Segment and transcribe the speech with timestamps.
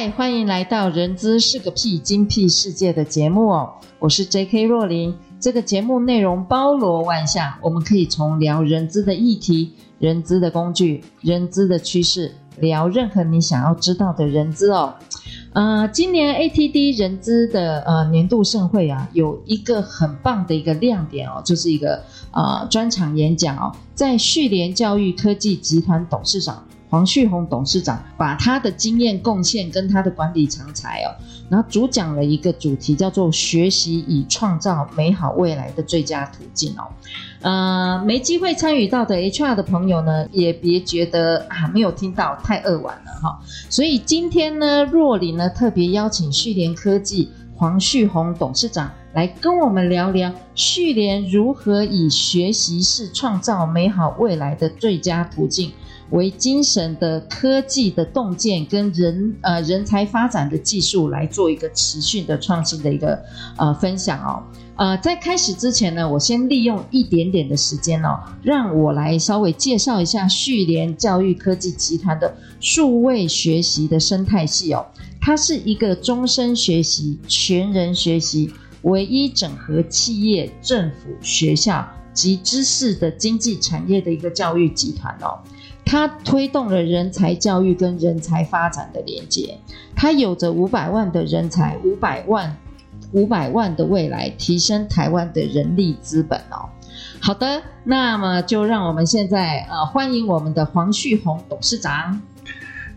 [0.00, 4.62] 嗨欢迎来到《人资是个屁精辟世界》的节目哦，我是 J.K.
[4.62, 5.12] 若琳。
[5.40, 14.94] 这个节目内容包罗万象，我们可以从聊人资的议题、人资的工具、人资的趋势，聊任何你想要知道的人资哦。
[15.52, 26.64] 呃，今年 ATD 人资的呃年度盛会啊，有一个很棒的一个亮点哦，就是一个呃专场演讲哦，在旭联教育科技集团董事长。
[26.90, 31.12] 黄旭鸿董事长把他的经验贡献跟他的管理长才哦，
[31.50, 36.88] 然后主讲了一个主题，叫做“学习以创造美好未来的最佳途径”哦。
[37.40, 43.38] 呃，没机会参与到的 HR 的朋友呢，也别觉得啊没有听到太扼腕了哈。
[43.68, 55.72] 所以今天呢，若琳呢特别邀请旭联科技黄旭鸿董事长来跟我们聊聊旭联如何以学习式创造美好未来的最佳途径。
[56.10, 63.22] 为精神的科技的洞见跟人呃人才发展的技术来做一个持续的创新的一个
[63.56, 64.42] 呃分享哦，
[64.76, 74.86] 呃在开始之前呢，我先利用一点点的时间哦，让我来稍微介绍一下旭联教育科技集团的数位学习的生态系哦，
[75.20, 78.50] 它是一个终身学习、全人学习、
[78.82, 85.38] 唯一整合企业、政府、学校及知识的经济产业的一个教育集团哦。
[85.88, 89.58] 它推动了人才教育跟人才发展的连接，
[89.96, 92.54] 它有着五百万的人才，五百万
[93.12, 96.68] 五百万的未来，提升台湾的人力资本哦。
[97.20, 102.20] 好的，那么就让我们现在呃欢迎我们的黄旭宏董事长。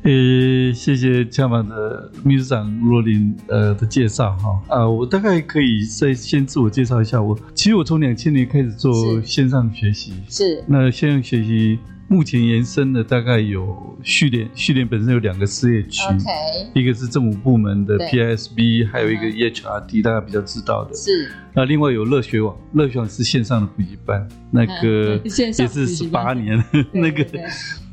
[0.03, 11.79] 呃，谢谢嘉满的秘书长罗林呃的介绍哈啊，我大概可以再先自我介绍一下我，其实我从两千年开始做线上学习，是那线上学习。
[12.07, 20.93] 目前延伸的大概有序联，序联本身有两个事业区，okay, 一个是政府部门的 PISB，还有一个 EHRD，大家比较知道的。
[20.93, 21.31] 是。
[21.53, 27.25] 那另外有乐学网，乐学网是线上的补习班，那个也是十八年， 那个。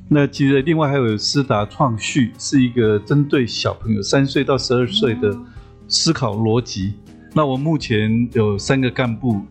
[0.09, 5.37] 那其实另外还有思达创序，是一个针对小朋友三岁到十二岁的
[5.87, 6.95] 思考逻辑。
[7.35, 9.43] 那我目前有三个干部，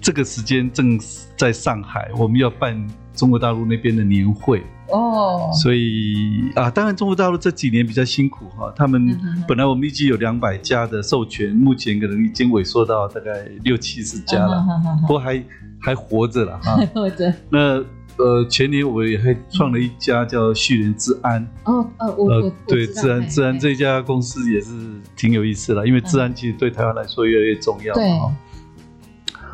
[0.00, 0.98] 这个时间正
[1.36, 2.86] 在上海，我们要办。
[3.14, 9.16] 中国大陆那边的年会哦，所以啊，当然中国大陆这几年比较辛苦哈，他们
[9.46, 13.30] 本来我们预计有两百家的授权，目前可能已经萎缩到大概
[13.62, 14.66] 六七十家了，
[15.02, 15.40] 不过还
[15.80, 17.32] 还活着了哈，还 活着。
[17.48, 17.80] 那
[18.16, 24.70] 呃，前年我也还创了一家叫旭联治安哦哦，我呃对治安治安这家公司也是
[25.16, 28.36] 挺有意思的，因为治安其实对台湾来说越来越重要了哈。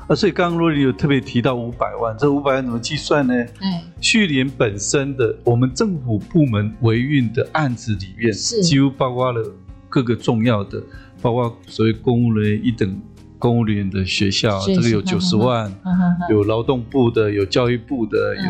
[0.09, 3.35] 啊，所以刚刚若羚有特别提到五百万，这五百万怎么计算呢？
[3.61, 9.43] 嗯，旭联本身的我们政府部门维运的案子里面，是几乎包括了
[9.89, 10.83] 各个重要的，
[11.23, 13.01] 包括所谓公务人员一等
[13.41, 15.75] 公务员的学校，这个有九十万，
[16.29, 18.45] 有劳动部的，有教育部的，嗯、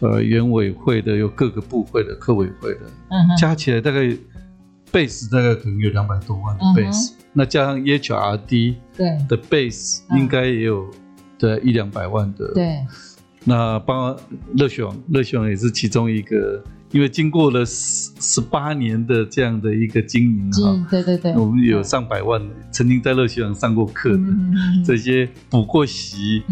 [0.00, 4.00] 有呃原委会的，有各个部会的、科委会的，嗯、加起来大概
[4.92, 7.12] base 大概可能有两百多万的 base。
[7.12, 9.16] 嗯那加上 EHRD 对。
[9.28, 10.90] 的 base 应该也有
[11.38, 12.78] 对一两百万的对，
[13.44, 14.20] 那包括
[14.56, 16.60] 乐学网，乐学网也是其中一个，
[16.90, 22.40] 因为经过了十十八年的这样的一个经营哈，对对对，我们有上百万
[22.70, 24.22] 曾经在乐学网上过课的
[24.84, 26.42] 这些补过习，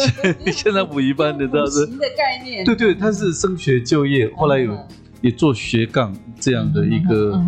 [0.52, 1.86] 现在补一般的倒是？
[1.86, 4.76] 补习的概念，对对，他是升学就业，后来有。
[5.20, 7.40] 也做学杠这样的一个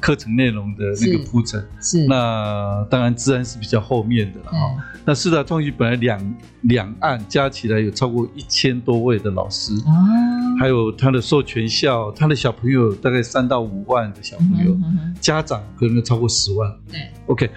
[0.00, 4.58] 课程内容的那个铺陈，是那当然治安是比较后面的了哈。
[5.04, 9.72] 那四大创序本来两两岸加起来有超过一千多位的老师，
[10.60, 14.76] 还有他的授权校，他的小朋友大概三到五万的小朋友，
[15.20, 16.72] 家长可能有超过十万。
[16.90, 17.50] 对，OK，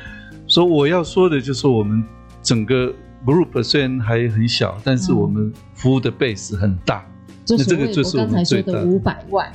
[0.48, 2.04] 所以我要说的就是我们
[2.42, 2.92] 整个
[3.26, 7.06] group 虽然还很小，但是我们服务的 base 很大。
[7.48, 9.52] 那这个就是我们最大的五百万。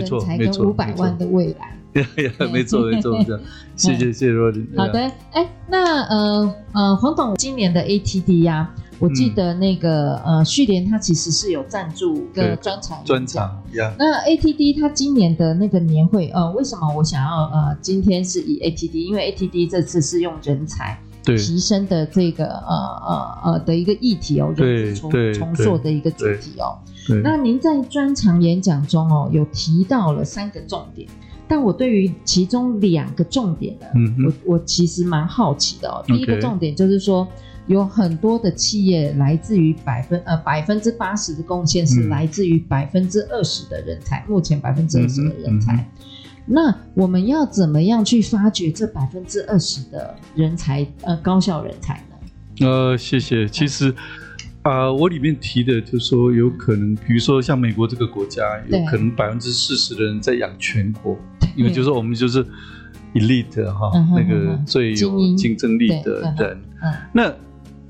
[0.00, 1.78] 没错，没错，五百万的未来。
[2.50, 3.38] 没错，没错，没错。
[3.76, 4.66] 谢谢，谢谢若琳。
[4.76, 4.98] 好的，
[5.30, 8.68] 哎，那呃呃，黄董今年的 ATD 呀，
[8.98, 13.94] 我记得那个、嗯、呃，旭联他其实是有赞助个专场专场呀。
[13.96, 22.76] 那 ATD 他今年的那个年会，呃，为什么我想要呃，今天是以 ATD，因为 ATD 这次是用人才提升的这个呃
[23.06, 26.78] 呃呃的一个议题哦，人重重塑的一个主题哦。
[27.22, 31.08] 那您在专场演讲中哦，有提到了三个重点。
[31.46, 36.02] 但我对于其中两个重点呢，嗯、我我其实蛮好奇的哦。
[36.06, 37.28] 第一个重点就是说，
[37.66, 45.74] 有很多的企业来自于百分呃百分之八十的贡献是来自于百分之二十的人才，嗯、目前百分之二十的人才。
[45.74, 45.84] 嗯嗯、
[46.46, 52.66] 那我们要怎么样去发掘这百分之二十的人才呃高效人才呢？
[52.66, 53.48] 呃，谢谢。
[53.48, 53.94] 其实。
[54.64, 61.18] 啊、呃，我里面提的就是说，有可能，比如说像美国这个国家，有可能百分之四十的人在养全国，
[61.54, 62.42] 因为就是我们就是
[63.12, 66.62] elite 哈，那个最有竞争力的人。
[67.12, 67.30] 那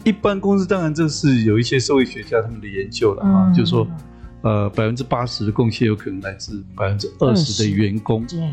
[0.02, 3.86] 一般公司当然这是有一些社会学家他们的研究了哈，就是说，
[4.44, 8.24] 呃，百分之八十的贡献有可能来自百分之二十的员工。
[8.26, 8.52] 对。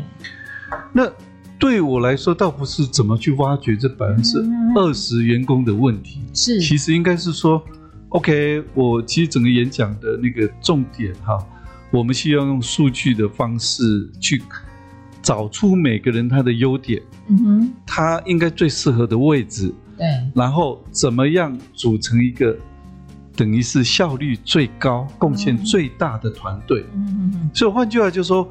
[0.92, 1.08] 那
[1.58, 4.42] 对我来说，倒不是怎么去挖掘这百分之
[4.74, 7.62] 二十员工的问题，是，其实应该是说。
[8.08, 11.38] OK，我其实整个演讲的那个重点哈，
[11.90, 14.42] 我们需要用数据的方式去
[15.22, 22.54] 找出每个人他的优点，嗯哼，他应该最适合的位置，对，然后怎么样组成一个
[23.34, 28.48] 等于是效率最高、贡献最大的团队，嗯哼哼，所以换句话就是说，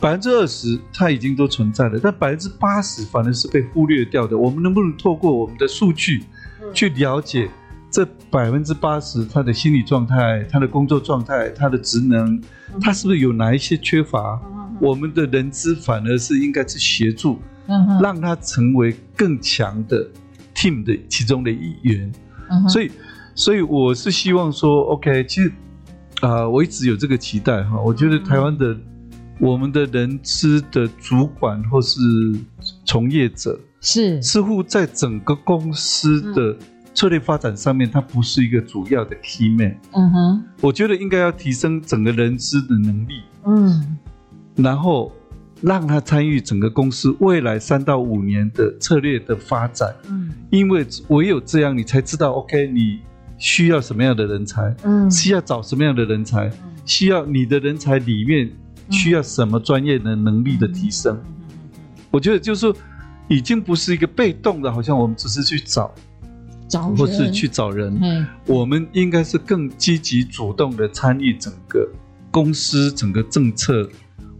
[0.00, 4.36] 百分之二十它已经都存在了，但百分之八十反而是被忽略掉的。
[4.36, 6.24] 我们能不能透过我们的数据
[6.72, 7.48] 去了解？
[7.90, 12.42] 这百分之八十，他的心理状态、他的工作状态、他的职能，
[12.80, 14.40] 他是不是有哪一些缺乏？
[14.80, 17.38] 我们的人资反而是应该去协助，
[18.02, 20.10] 让他成为更强的
[20.56, 22.12] team 的其中的一员。
[22.68, 22.90] 所以，
[23.34, 25.48] 所以我是希望说，OK，其实
[26.20, 27.80] 啊、呃，我一直有这个期待哈。
[27.80, 28.76] 我觉得台湾的
[29.40, 31.98] 我们的人资的主管或是
[32.84, 36.56] 从业者，是似乎在整个公司的。
[36.96, 39.76] 策略发展上面，它不是一个主要的 key man。
[39.94, 43.20] 嗯哼，我觉得应该要提升整个人资的能力。
[43.44, 43.98] 嗯，
[44.54, 45.10] 然后
[45.60, 49.92] 让他参与整个公司未来三到五年的策略的发展。
[50.08, 53.00] 嗯，因为唯有这样，你才知道 OK，你
[53.38, 54.74] 需要什么样的人才？
[54.84, 56.50] 嗯，需要找什么样的人才？
[56.84, 58.50] 需要你的人才里面
[58.90, 61.18] 需要什么专业的能力的提升？
[62.10, 62.74] 我觉得就是说，
[63.28, 65.94] 已经不是一个被动的，好像我们只是去找。
[66.96, 71.88] 或是去找人，嗯、我们应该是更积极主动的参与整个
[72.32, 73.88] 公司整个政策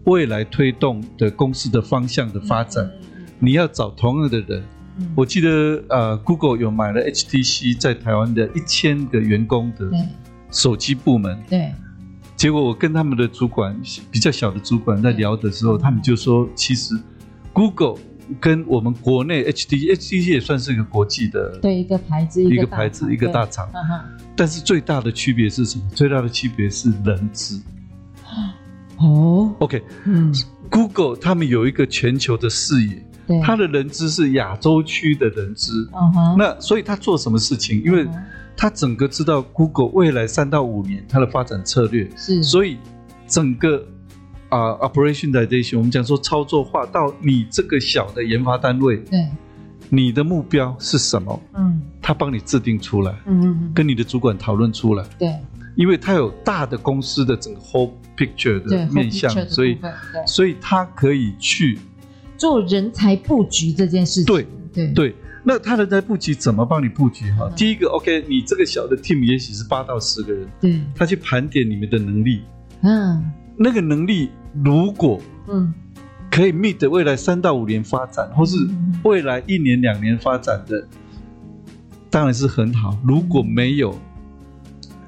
[0.05, 2.85] 未来推动的公司的方向的发展。
[3.13, 4.65] 嗯、你要找同样的人，
[4.99, 9.91] 嗯、我记得呃，Google 有买了 HTC 在台湾的一千个员工的
[10.51, 11.73] 手机部门，对，
[12.37, 13.79] 结果我跟他们的主管
[14.11, 16.95] 比较小的主管在聊的时候，他们就说，其实
[17.53, 17.99] Google。
[18.41, 23.69] 跟我们国内 HTC，HTC 也算是一个国际的，对一个牌子，一个牌子，一个大厂。
[24.35, 25.85] 但是最大的区别是什么？
[25.95, 27.61] 最大的区别是人资。
[28.97, 30.35] 哦，OK，嗯
[30.71, 33.05] ，Google 他们有一个全球的视野，对，
[33.43, 35.89] 他的人资是亚洲区的人资。
[35.93, 37.83] 嗯哼，那所以他做什么事情？
[37.85, 38.07] 因为
[38.57, 42.79] 他整个知道 Google 未来三到五年它的发展策略，是，所以
[43.27, 43.85] 整个。
[44.51, 49.27] 啊、uh，operationalization，我们讲说操作化到你这个小的研发单位，对，
[49.89, 51.43] 你的目标是什么？
[51.55, 55.35] 嗯，他帮你制定出来，嗯嗯，跟你的主管讨论出来，对，
[55.75, 59.77] 因为他有大的公司的整个 whole picture 的面向，所以，
[60.25, 61.81] 所以他可以去
[62.45, 64.27] 做人才布局这件事情。
[64.27, 67.31] 对对对，那他人才布局怎么帮你布局？
[67.31, 72.43] 哈、嗯，第一个，OK，你这个小的 team 也许是八到十个人，对，他去盘点你们的能力，
[72.83, 74.29] 嗯，那个能力。
[74.63, 75.73] 如果嗯
[76.31, 78.57] 可以 meet 未来三到五年发展，或是
[79.05, 80.87] 未来一年两年发展的，
[82.11, 82.95] 当然是很好。
[83.03, 83.99] 如果没有，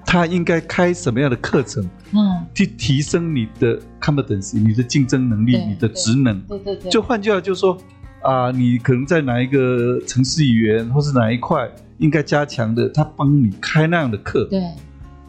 [0.07, 1.83] 他应该开什么样的课程？
[2.13, 6.41] 嗯，去提升你的 competence，你的竞争能力，你的职能。
[6.43, 6.91] 对对对。
[6.91, 7.77] 就换句话就是说
[8.23, 14.47] 啊，你可能在哪一个城市语言，或是哪一块应该加强的，他帮你开那样的课。
[14.49, 14.63] 对。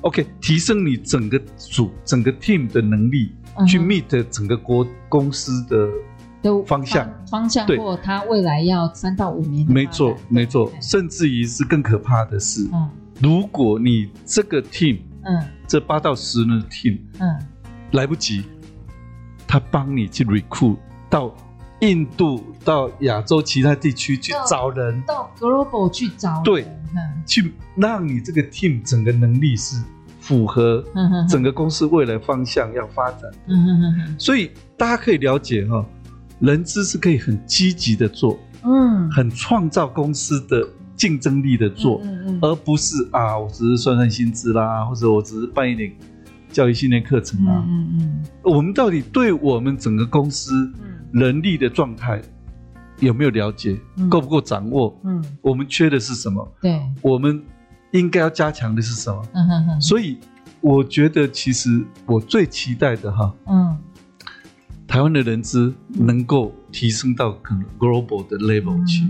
[0.02, 3.32] OK，提升你整个组、整个 team 的能力。
[3.68, 5.90] 去 meet 整个国公司的
[6.68, 9.66] 方向方向，对，或他未来要三到五年。
[9.68, 12.88] 没错，没错，甚至于是更可怕的是，嗯，
[13.20, 17.40] 如果你这个 team，嗯，这八到十人的 team，嗯，
[17.92, 18.44] 来不及，
[19.48, 20.78] 他帮你去 recruit
[21.10, 21.36] 到
[21.82, 29.82] 印度到亚洲其他地区去找人，到，到 global 去找人，对，嗯、去让你这个 team 整个能力是
[30.20, 30.84] 符合
[31.30, 33.22] 整个公司未来方向要发展。
[33.48, 35.86] 嗯哼哼哼，所以大家可以了解哈，
[36.40, 45.90] 人资是可以很积极的做，嗯，很创造公司的竞争力的做，嗯嗯，而不是啊，我只是算算薪资啦，或者我只是办一点
[46.52, 50.70] 教育训练课程啊，嗯嗯，我们到底对我们整个公司，
[51.12, 52.22] 人力的状态
[53.00, 53.80] 有没有了解？
[53.98, 55.00] 嗯、够不够掌握？
[55.04, 56.52] 嗯，我们缺的是什么？
[56.62, 57.42] 对，我们
[57.92, 59.22] 应该要加强的是什么？
[59.34, 59.82] 嗯哼哼。
[59.82, 60.18] 所以
[60.62, 63.78] 我觉得，其实我最期待的哈，嗯，
[64.88, 69.06] 台湾的人资能够提升到可能 global 的 level 去，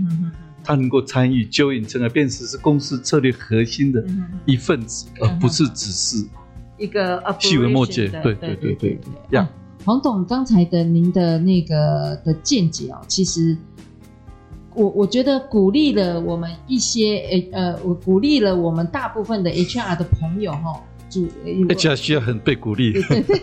[0.68, 4.04] 他能够参与 join 成而变成是公司策略核心的
[4.44, 6.22] 一份子，嗯、而不是只是
[6.76, 8.06] 一个细微末节。
[8.22, 9.48] 对对对对，这样。
[9.86, 13.56] 黄董刚才的您的那个的见解哦，其实
[14.74, 23.36] 我我觉得鼓励了我们一些呃，我鼓励了我们大部分的 HR 的朋友哈，主 HR 需要很被鼓励，对对对，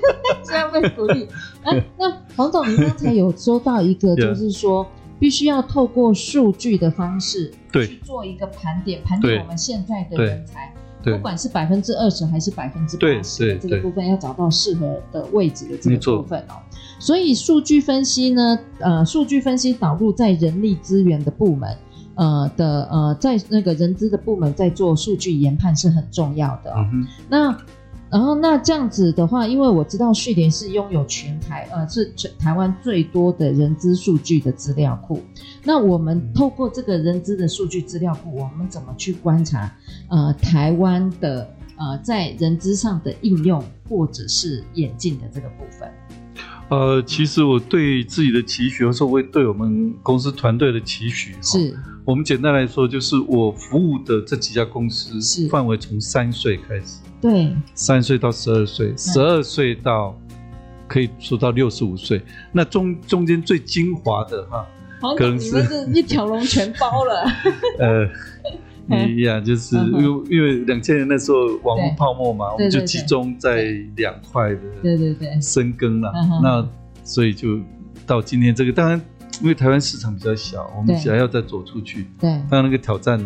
[0.47, 1.23] 需要被鼓励。
[1.63, 4.87] 啊，那黄董，您刚才有说到一个， 就是说
[5.19, 10.73] 必须要透过数据的方式，去做一个盘点，盘点我们现在的人才。
[11.03, 16.57] 不管是百分之二十还是百分之八十的这个部分，要找到适合的位置的这个部分哦。
[16.97, 21.77] 所以数据分析呢，呃，数据分析导入在人力资源的部门，
[22.15, 26.89] 呃的呃，在那个人资的部门在做数据研判是很重要的哦。
[26.91, 27.55] 嗯、那。
[28.11, 35.21] 然后那这样子的话，因为我知道旭联是拥有全台呃是全台湾最多的人资数据的资料库。
[35.63, 39.75] 那我们透过这个人资的数据资料库，我们怎么去观察
[40.09, 45.89] 呃台湾的呃在人资上的应用或者是演进的这个部分？
[46.69, 57.01] 呃，其实我对自己的期许，或者说对我们公司团队的期许，是我们简单来说，就是我服务的这几家公司范围从三岁开始。
[57.25, 60.15] 对，三岁到十二岁，十二岁到
[60.87, 64.63] 可以说到六十五岁，那中中间最精华的哈，
[65.17, 65.57] 可能是
[65.91, 67.25] 一条龙全包了。
[68.87, 76.13] 呃，一样就是因为因为两千年那时候网络泡沫嘛，我们就集中在两块的，对对对，深耕了。
[76.43, 76.63] 那
[77.03, 77.59] 所以就
[78.05, 79.01] 到今天这个，当然
[79.41, 83.19] 因为台湾市场比较小，我们想要再走出去，对，当然那个挑战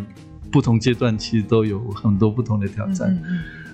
[0.50, 3.22] 不同阶段其实都有很多不同的挑战。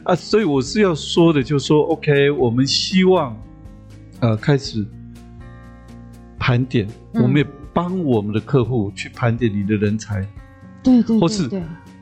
[0.05, 3.35] 啊，所以我是要说的，就是说，OK，我们希望，
[4.19, 4.85] 呃，开始
[6.38, 10.21] 盘点，嗯、我们也帮我们的客户去盘点你的人才，
[10.83, 11.50] 对对，对对，或是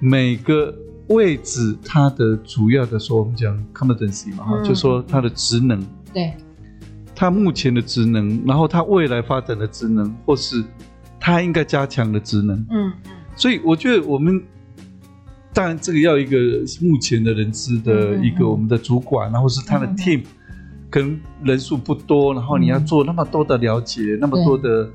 [0.02, 0.76] 每个
[1.08, 5.82] 位置它的主要的说，我们讲 competency 嘛，哈、嗯，就说它的职能，
[6.14, 6.34] 对，
[7.16, 10.62] 它目前的职能，然后它未来发展的职能，或是
[11.22, 14.44] 它应该加强的职能，嗯嗯，所以我觉得我们。
[15.54, 16.38] 当然，这个要一个
[16.82, 20.24] 目前的人资的一个我们的主管，然后是他的 team，
[20.90, 24.90] 可能人数不多，然后你要做那么多的了解，那么多的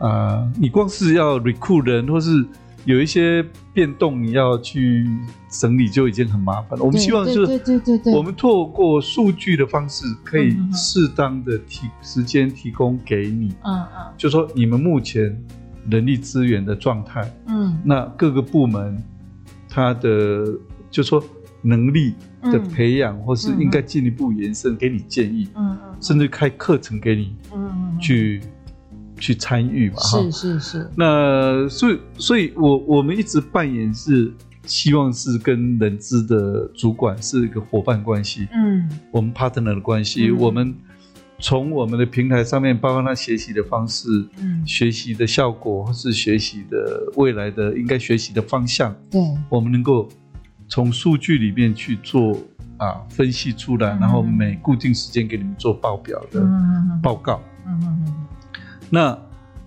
[0.00, 2.44] 啊，你光是要 recruit 人，或是
[2.86, 5.06] 有一些变动，你要去
[5.48, 6.84] 整理就已经很麻烦了。
[6.84, 15.40] 我们希望就是，对对对对，我们透过数据的方式，可以适当的提时间提供给你，嗯嗯，就说你们目前
[15.88, 19.00] 人力资源的状态，嗯，那各个部门。
[19.70, 20.52] 他的
[20.90, 21.22] 就说
[21.62, 28.40] 能力的培养，嗯、或是应该进一步延伸，给你建议，嗯嗯，甚至开课程给你，嗯去
[29.16, 30.90] 去参与嘛，是是是。
[30.96, 34.32] 那所以，所以我我们一直扮演是
[34.66, 40.74] 希望是跟人资的主管是一个伙伴关系，嗯，我们 partner 的关系，嗯、我们。
[41.40, 50.06] 从我们的平台上面，包括他学习的方式，嗯，学习的效果，或是学习的未来的应该学习的方向，对，我们能够
[50.68, 52.36] 从数据里面去做
[52.76, 56.46] 啊分析出来，嗯、然后每固定时间给你们做报表的
[57.02, 58.14] 报告，嗯嗯嗯。
[58.90, 59.18] 那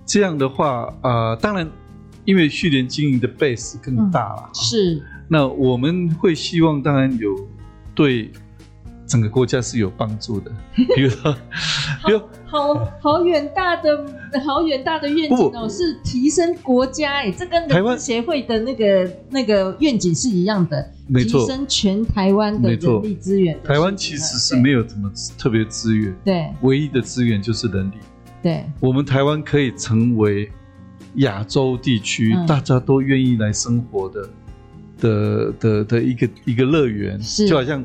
[0.06, 1.68] 这样的话啊、呃，当然，
[2.24, 5.04] 因为旭联经营的 base 更大了、嗯，是。
[5.28, 7.36] 那我们会希望，当然有
[7.96, 8.32] 对。
[9.06, 10.52] 整个国家是有帮助的，
[10.96, 11.36] 比如说，
[12.06, 14.06] 比如好好远大的
[14.46, 23.58] 好远大的愿景哦，不是提升国家哎，这跟台湾协会的那个那个愿景是一样的，没错，提升全台湾的人力资源。
[23.64, 27.96] 台湾其实是没有什么特别资源，对，唯一的资源就是人力。
[28.42, 30.50] 对，我们台湾可以成为
[31.16, 34.30] 亚洲地区、嗯、大家都愿意来生活的
[35.00, 37.48] 的的的一个一个乐园，是。
[37.48, 37.84] 就好像。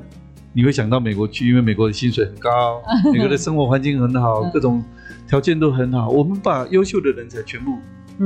[0.59, 2.83] 你会想到美国去，因为美国的薪水很高，
[3.15, 4.83] 美国的生活环境很好，各种
[5.29, 7.79] 条件都很好，我们把优秀的人才全部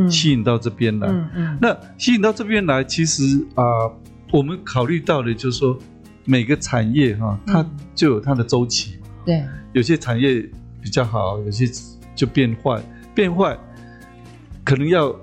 [0.08, 1.08] 吸引到这边来。
[1.08, 4.00] 嗯嗯，那吸引到这边来，其实啊、呃，
[4.32, 5.78] 我们考虑到的就是说，
[6.24, 9.08] 每个产业哈，它就有它的周期嘛。
[9.26, 10.40] 对，有些产业
[10.80, 11.66] 比较好，有些
[12.14, 12.82] 就变坏，
[13.14, 13.54] 变坏
[14.64, 15.14] 可能要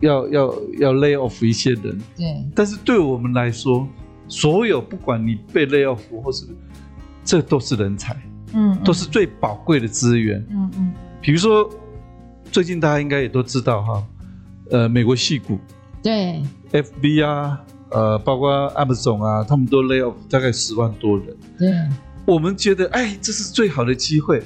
[0.00, 2.00] 要要要 lay off 一些人。
[2.16, 3.86] 对，但是对我们来说，
[4.28, 6.46] 所有不管你被 lay off 或是，
[7.24, 8.16] 这都是人才。
[8.54, 10.42] 嗯，都是最宝贵的资源。
[10.50, 11.68] 嗯嗯，比如说，
[12.50, 14.06] 最近大家应该也都知道哈，
[14.70, 15.58] 呃，美国戏股，
[16.02, 16.42] 对
[16.72, 21.26] ，FB 啊，呃，包括 Amazon 啊，他们都 lay off 大概十万多人。
[21.58, 21.70] 对，
[22.24, 24.42] 我们觉得，哎，这是最好的机会，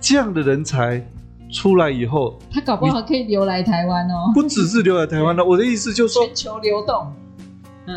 [0.00, 1.04] 这样的人才
[1.50, 4.30] 出来以后，他搞不好可以留来台湾哦。
[4.32, 7.12] 不只是留来台湾了，我的意思就是说，全球流动，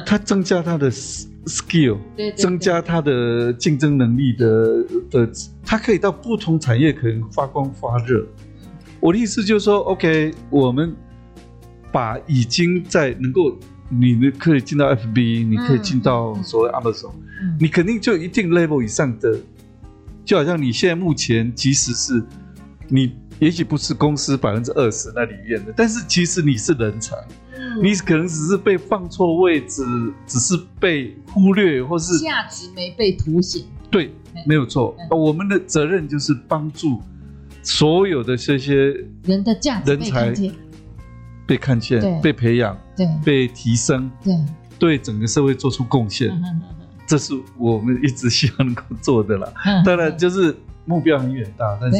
[0.05, 0.91] 他增加他的。
[1.45, 5.29] skill，对对对，增加他的竞争能力的的，
[5.61, 8.25] 他可以到不同产业可能发光发热。
[9.01, 10.95] 我的意思就是说，OK，我们
[11.91, 13.59] 把已经在能够，
[13.89, 17.11] 你们可以进到 FB，你可以进到所谓 Amazon，
[17.41, 19.37] 嗯，你肯定就一定 level 以上的，
[20.23, 22.23] 就好像你现在目前，即使是
[22.87, 27.17] 你也许不是公司百分之二十那里面的，但是其实你是人才。
[27.81, 29.83] 你可能只是被放错位置，
[30.25, 33.63] 只是被忽略，或是价值没被凸显。
[33.89, 34.13] 对，
[34.45, 34.95] 没有错。
[35.09, 37.01] 我们的责任就是帮助
[37.61, 40.33] 所有的这些人的价值人才
[41.45, 44.35] 被看见、被培养、对，被提升，对，
[44.79, 46.31] 对整个社会做出贡献。
[47.05, 49.51] 这是我们一直希望能够做的啦。
[49.85, 51.99] 当然，就是目标很远大，但是。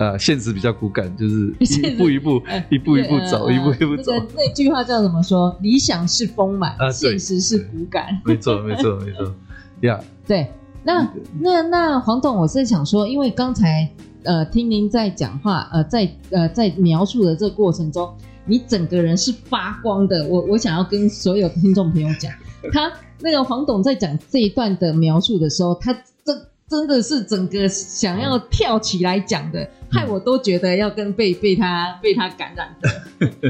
[0.00, 4.12] 啊，现实比较骨感，就是一步一步、一步一步走，一步一步走。
[4.12, 5.54] 那那句话叫怎么说？
[5.60, 8.18] 理想是丰满，现实是骨感。
[8.24, 9.34] 没错，没错，没错。
[9.86, 10.50] 呀，对，
[10.82, 11.06] 那
[11.38, 13.86] 那那黄董，我是想说，因为刚才
[14.22, 18.10] 呃听您在讲话，呃，在呃在描述的这个过程中，
[18.46, 20.26] 你整个人是发光的。
[20.26, 22.32] 我我想要跟所有听众朋友讲，
[22.72, 22.90] 他
[23.20, 25.92] 那个黄董在讲这一段的描述的时候，他
[26.24, 26.48] 这。
[26.70, 32.88] 真的是整个想要跳起来讲的，害我都觉得要跟被被他被他感染的。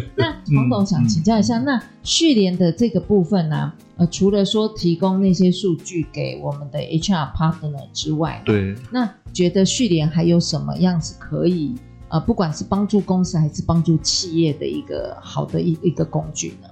[0.16, 3.76] 那黄董想请教一下，那续联的这个部分呢、啊？
[3.98, 11.74] 呃，除了说提供那些数据给我们的 HR partner 之外，对，那觉得续联还有什么样子可以
[12.08, 16.68] 呃，不管是帮助公司还是帮助企业的一个好的一一个工具呢？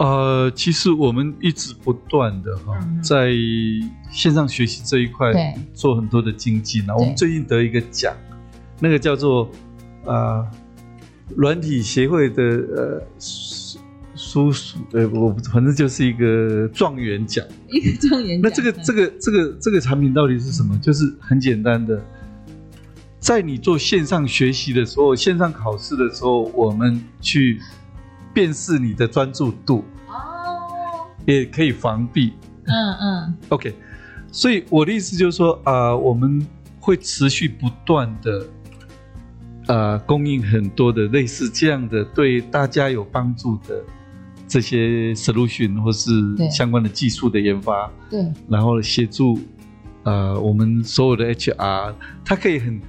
[0.00, 3.30] 呃，其实我们一直不断的哈，在
[4.10, 5.30] 线上学习这一块
[5.74, 6.96] 做很多的精进呢。
[6.96, 8.16] 我们最近得一个奖，
[8.78, 9.50] 那个叫做
[10.06, 10.42] 呃
[11.36, 13.02] 软体协会的呃
[14.16, 18.50] 叔叔，呃我反正就是一个状元奖，一个状元奖。
[18.50, 20.78] 那这个这个这个这个产品到底是什么？
[20.78, 22.02] 就是很简单的，
[23.18, 27.60] 在你做线上学习的时候，线上考试的时候，我们去。
[28.32, 32.32] 辨识你的专注度哦，也可以防避。
[32.66, 33.74] 嗯嗯，OK。
[34.32, 36.46] 所以我的意思就是说啊、呃，我们
[36.78, 38.46] 会持续不断的
[39.66, 43.82] 呃供应很多的类似这样的对大家有帮助的
[44.46, 46.12] 这些 solution 或是
[46.50, 47.90] 相关的技术的研发。
[48.08, 48.24] 对。
[48.48, 49.40] 然后协助
[50.04, 52.80] 呃我们所有的 HR，他可以很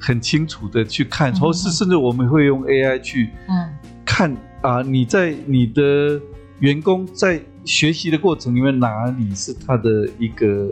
[0.00, 3.68] 很清楚的去看，或是甚至我们会用 AI 去嗯
[4.04, 4.36] 看。
[4.62, 6.20] 啊，你在你的
[6.60, 10.70] 员工在学习的过程里面，哪里是他的一个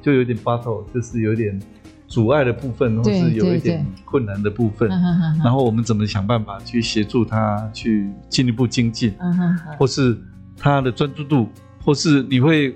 [0.00, 1.60] 就有点 battle，就是有点
[2.06, 4.88] 阻碍的部分，或是有一点困难的部分，
[5.42, 9.12] 然后我们怎么想办法去协助他去进一步精进，
[9.76, 10.16] 或是
[10.56, 11.48] 他的专注度，
[11.84, 12.72] 或是你会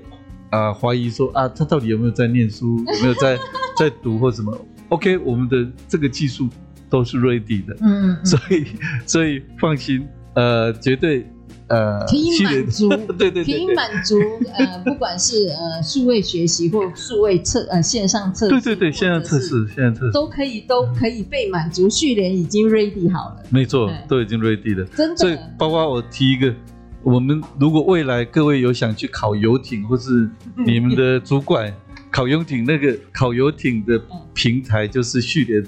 [0.51, 3.39] 啊怀疑说啊，他到底有没有在念书， 有没有在
[3.79, 4.57] 在读或什么
[4.89, 6.49] ？OK，我们的这个技术
[6.91, 8.67] 都是 ready 的，嗯，所以
[9.07, 10.05] 所以放心。
[10.35, 11.27] 呃，绝对，
[11.69, 14.17] 呃，可以满足， 对，对对，可以满足，
[14.57, 21.89] 呃， 不管是呃数位学习或数位测呃线上测试，对对对，线上测试，线上测试都可以，都可以被满足。
[21.89, 25.17] 旭联已经 ready 好了，没错，都已经 ready 了，真的。
[25.17, 26.55] 所以，包括我提一个，
[27.03, 30.29] 我们如果未来各位有想去考游艇，或是
[30.67, 31.73] 你们的主管
[32.11, 34.01] 考游艇，那个考游艇的
[34.35, 35.65] 平台就是旭联。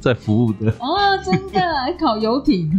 [0.00, 1.60] 在服务的哦，真的
[1.98, 2.70] 考游艇，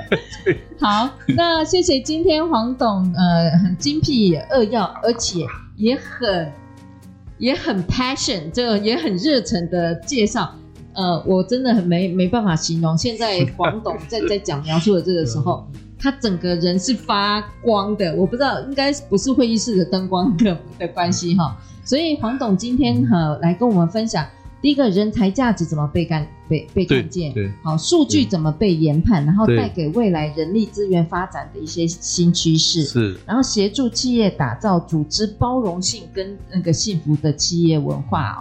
[0.80, 5.40] 好，那谢谢今天黄董，呃，很精辟扼要，而且
[5.76, 6.52] 也很
[7.38, 10.54] 也很 passion，这个也很热忱的介绍，
[10.94, 12.96] 呃，我真的很没没办法形容。
[12.98, 24.26] 现在黄董在在讲描述的这个时候， 他整个人是发光的，我不知道应该不是会议室的灯光的的关系哈，所以黄董今天哈来跟我们分享。
[24.62, 27.32] 第一个人才价值怎么被看被被看见？
[27.32, 32.82] 对，好，数据怎么被研判，然后带给未来人力资源发展的一些新趋势。
[32.84, 38.40] 是，然后协助企业打造组织包容性跟那个幸福的企业文化哦。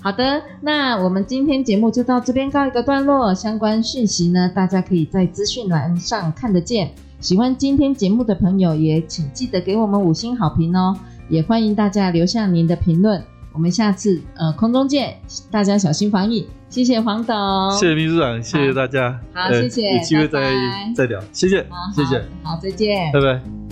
[0.00, 3.34] 好的，那我们今天节目就到这边告一个段落。
[3.34, 6.92] 相关讯息呢，大家可以在资讯栏上看得见。
[7.18, 10.96] 喜欢今天节目的朋友，也请记得给我们五星好评哦。
[11.28, 13.20] 也欢迎大家留下您的评论。
[13.56, 15.18] 我们下次呃空中见，
[15.50, 16.46] 大家小心防疫。
[16.68, 19.18] 谢谢黄董，谢谢秘书长，谢谢大家。
[19.32, 20.52] 好，谢谢，有机会再
[20.94, 23.65] 再聊，谢谢，谢谢，好，再见，拜拜。